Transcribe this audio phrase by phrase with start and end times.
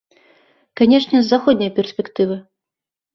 [0.79, 2.39] Канечне, з заходняй перспектывы.